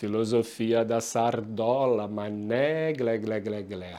[0.00, 3.96] Filosofia da sardola, mané, glé, glé, glé, glé.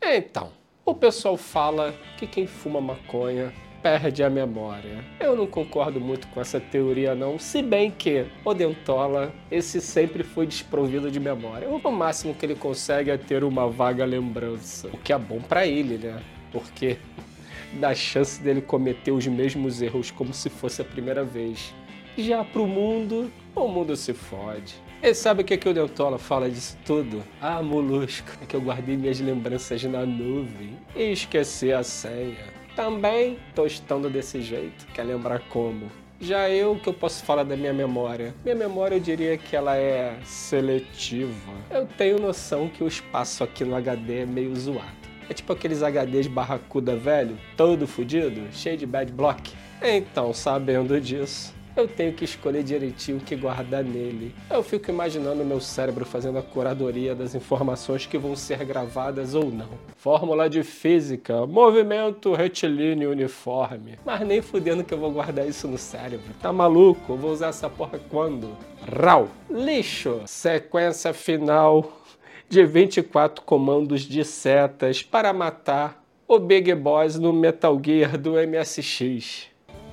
[0.00, 0.52] Então,
[0.84, 3.52] o pessoal fala que quem fuma maconha
[3.82, 5.04] perde a memória.
[5.18, 10.22] Eu não concordo muito com essa teoria não, se bem que o Dentola, esse sempre
[10.22, 11.68] foi desprovido de memória.
[11.68, 15.66] O máximo que ele consegue é ter uma vaga lembrança, o que é bom para
[15.66, 16.22] ele, né?
[16.52, 16.96] Porque
[17.80, 21.74] dá chance dele cometer os mesmos erros como se fosse a primeira vez.
[22.16, 24.91] Já pro mundo, o mundo se fode.
[25.02, 27.24] E sabe o que, que o Dentola fala disso tudo?
[27.40, 32.44] Ah, molusco, é que eu guardei minhas lembranças na nuvem e esqueci a senha.
[32.76, 35.90] Também tô estando desse jeito, quer lembrar como?
[36.20, 38.32] Já eu que eu posso falar da minha memória.
[38.44, 41.52] Minha memória eu diria que ela é seletiva.
[41.68, 44.86] Eu tenho noção que o espaço aqui no HD é meio zoado.
[45.28, 49.50] É tipo aqueles HDs barracuda velho, todo fodido, cheio de bad block.
[49.82, 54.34] Então, sabendo disso, eu tenho que escolher direitinho o que guardar nele.
[54.50, 59.50] Eu fico imaginando meu cérebro fazendo a curadoria das informações que vão ser gravadas ou
[59.50, 59.68] não.
[59.96, 63.98] Fórmula de física, movimento retilíneo uniforme.
[64.04, 66.34] Mas nem fudendo que eu vou guardar isso no cérebro.
[66.40, 67.12] Tá maluco?
[67.12, 68.56] Eu vou usar essa porra quando?
[68.86, 69.28] Rau.
[69.50, 70.22] Lixo.
[70.26, 72.00] Sequência final
[72.48, 79.51] de 24 comandos de setas para matar o Big Boss no Metal Gear do MSX.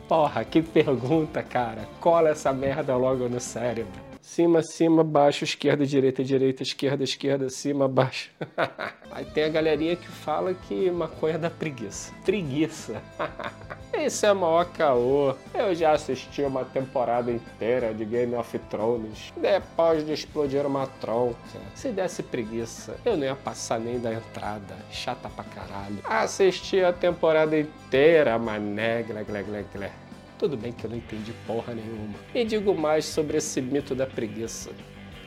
[0.10, 1.88] Porra, que pergunta, cara.
[2.00, 4.09] Cola essa merda logo no cérebro.
[4.22, 8.30] Cima, cima, baixo, esquerda, direita, direita, esquerda, esquerda, cima, baixo.
[9.12, 12.14] Aí tem a galerinha que fala que maconha dá preguiça.
[12.26, 13.02] Preguiça.
[13.98, 15.36] Isso é maior caô.
[15.54, 21.38] Eu já assisti uma temporada inteira de Game of Thrones depois de explodir uma tronca.
[21.76, 24.76] Se desse preguiça, eu não ia passar nem da entrada.
[24.92, 26.00] Chata pra caralho.
[26.04, 29.92] Assisti a temporada inteira, mané, glé, glé, glé, glé.
[30.40, 32.16] Tudo bem que eu não entendi porra nenhuma.
[32.34, 34.72] E digo mais sobre esse mito da preguiça.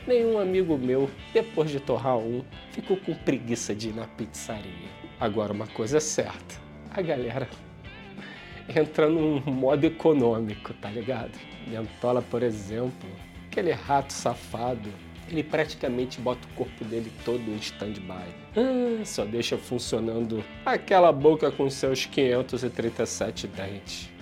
[0.07, 4.89] Nenhum amigo meu, depois de torrar um, ficou com preguiça de ir na pizzaria.
[5.19, 6.55] Agora, uma coisa é certa:
[6.89, 7.47] a galera
[8.75, 11.37] entra num modo econômico, tá ligado?
[11.67, 13.07] Mentola, por exemplo,
[13.45, 14.89] aquele rato safado,
[15.29, 18.27] ele praticamente bota o corpo dele todo em stand-by.
[18.57, 24.12] Ah, só deixa funcionando aquela boca com seus 537 dentes.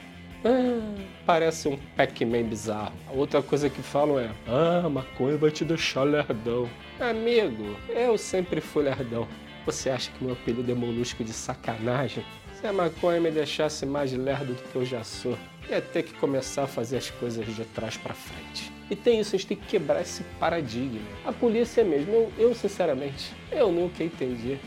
[0.44, 2.94] Ah, parece um Pac-Man bizarro.
[3.14, 6.68] Outra coisa que falam é: Ah, maconha vai te deixar lerdão.
[7.00, 9.28] Amigo, eu sempre fui lerdão.
[9.66, 12.26] Você acha que meu apelido é molusco de sacanagem?
[12.60, 15.38] Se a maconha me deixasse mais lerdo do que eu já sou,
[15.70, 18.72] ia ter que começar a fazer as coisas de trás para frente.
[18.90, 21.00] E tem isso, a gente tem que quebrar esse paradigma.
[21.24, 24.58] A polícia mesmo, eu, eu sinceramente, eu nunca entendi.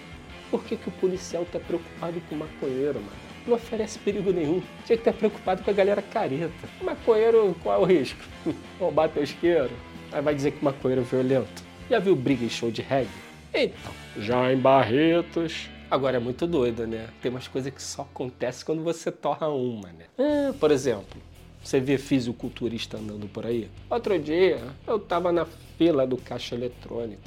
[0.51, 3.24] Por que, que o policial tá preocupado com o maconheiro, mano?
[3.47, 4.63] Não oferece perigo nenhum.
[4.87, 6.69] Tinha que estar preocupado com a galera careta.
[6.83, 8.21] Maconheiro, qual é o risco?
[8.79, 9.71] Roubar teu isqueiro?
[10.13, 11.63] Aí vai dizer que maconheiro é violento.
[11.91, 13.11] Já viu briga em show de reggae?
[13.53, 17.09] Então, já em Barretos, Agora é muito doido, né?
[17.23, 20.07] Tem umas coisas que só acontecem quando você torra uma, né?
[20.19, 21.23] Ah, por exemplo,
[21.63, 23.71] você vê fisiculturista andando por aí?
[23.89, 25.47] Outro dia, eu tava na
[25.79, 27.23] fila do caixa eletrônico.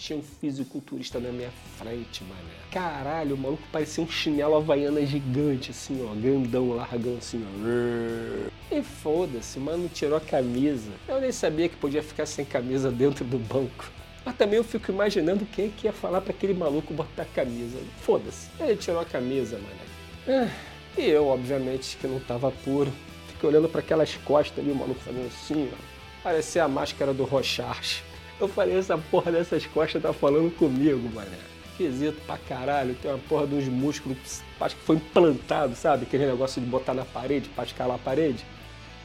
[0.00, 2.40] Tinha um fisiculturista na minha frente, mané.
[2.70, 6.14] Caralho, o maluco parecia um chinelo havaiana gigante, assim, ó.
[6.14, 8.74] Grandão, largão, assim, ó.
[8.74, 10.90] E foda-se, mano, tirou a camisa.
[11.06, 13.92] Eu nem sabia que podia ficar sem camisa dentro do banco.
[14.24, 17.76] Mas também eu fico imaginando quem que ia falar para aquele maluco botar a camisa.
[18.00, 18.48] Foda-se.
[18.58, 20.46] Ele tirou a camisa, mano.
[20.46, 20.50] Ah,
[20.96, 22.90] e eu, obviamente, que não tava puro.
[23.28, 25.76] Fiquei olhando para aquelas costas ali, o maluco fazendo assim, ó.
[26.22, 28.02] Parecia a máscara do Rochard.
[28.40, 31.36] Eu falei, essa porra dessas costas tá falando comigo, mané.
[31.72, 32.94] Esquisito pra caralho.
[32.94, 36.04] Tem uma porra dos músculos, acho que foi implantado, sabe?
[36.04, 38.44] Aquele negócio de botar na parede, pra escalar a parede.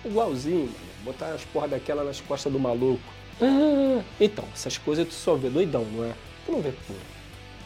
[0.06, 0.76] Igualzinho, mano.
[1.04, 3.04] Botar as porra daquela nas costas do maluco.
[3.42, 6.14] Ah, então, essas coisas tu só vê doidão, não é?
[6.46, 7.00] Tu não vê puro.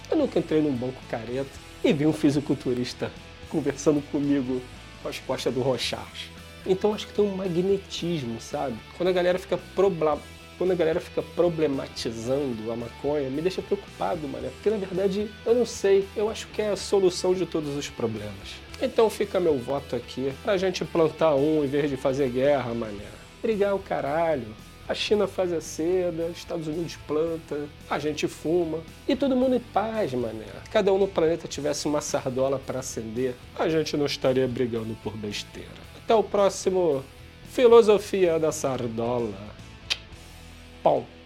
[0.09, 1.51] Eu nunca entrei num banco careta
[1.83, 3.11] e vi um fisiculturista
[3.49, 4.59] conversando comigo
[5.03, 6.31] com as costas do Rochard.
[6.65, 8.75] Então acho que tem um magnetismo, sabe?
[8.97, 10.19] Quando a galera fica problema,
[10.59, 14.51] quando a galera fica problematizando a maconha, me deixa preocupado, mano.
[14.51, 17.89] Porque na verdade eu não sei, eu acho que é a solução de todos os
[17.89, 18.59] problemas.
[18.81, 23.07] Então fica meu voto aqui pra gente plantar um em vez de fazer guerra, mané.
[23.41, 24.47] Brigar o caralho.
[24.87, 29.55] A China faz a seda, os Estados Unidos planta, a gente fuma e todo mundo
[29.55, 30.47] em paz, mané.
[30.71, 35.15] Cada um no planeta tivesse uma sardola para acender, a gente não estaria brigando por
[35.15, 35.69] besteira.
[36.03, 37.03] Até o próximo
[37.51, 39.58] Filosofia da Sardola.
[40.83, 41.18] Pão.